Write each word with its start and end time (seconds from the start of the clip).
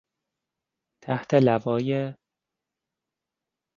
تحت 1.03 1.31
لوای... 1.45 1.91